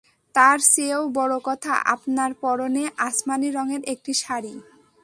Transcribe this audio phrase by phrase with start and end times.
[0.35, 4.53] তার চেয়েও বড় কথা আপনার পরনে আসমানি রঙের একটি শাড়ি।